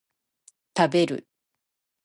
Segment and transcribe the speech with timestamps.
[0.75, 1.27] 食べる